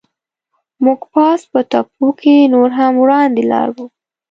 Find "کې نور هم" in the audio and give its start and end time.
2.19-2.93